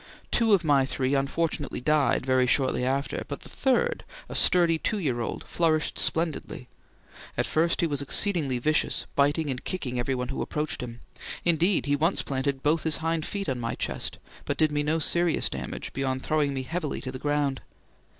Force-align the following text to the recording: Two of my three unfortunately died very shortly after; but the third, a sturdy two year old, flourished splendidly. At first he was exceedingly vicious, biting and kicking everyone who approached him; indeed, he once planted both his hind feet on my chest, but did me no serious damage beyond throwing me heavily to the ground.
Two 0.31 0.53
of 0.53 0.63
my 0.63 0.83
three 0.83 1.13
unfortunately 1.13 1.79
died 1.79 2.25
very 2.25 2.47
shortly 2.47 2.83
after; 2.83 3.23
but 3.27 3.41
the 3.41 3.49
third, 3.49 4.03
a 4.27 4.33
sturdy 4.33 4.79
two 4.79 4.97
year 4.97 5.21
old, 5.21 5.43
flourished 5.43 5.99
splendidly. 5.99 6.67
At 7.37 7.45
first 7.45 7.81
he 7.81 7.85
was 7.85 8.01
exceedingly 8.01 8.57
vicious, 8.57 9.05
biting 9.15 9.51
and 9.51 9.63
kicking 9.63 9.99
everyone 9.99 10.29
who 10.29 10.41
approached 10.41 10.81
him; 10.81 11.01
indeed, 11.45 11.85
he 11.85 11.95
once 11.95 12.23
planted 12.23 12.63
both 12.63 12.81
his 12.81 12.97
hind 12.97 13.27
feet 13.27 13.47
on 13.47 13.59
my 13.59 13.75
chest, 13.75 14.17
but 14.45 14.57
did 14.57 14.71
me 14.71 14.81
no 14.81 14.97
serious 14.97 15.51
damage 15.51 15.93
beyond 15.93 16.23
throwing 16.23 16.51
me 16.51 16.63
heavily 16.63 16.99
to 17.01 17.11
the 17.11 17.19
ground. 17.19 17.61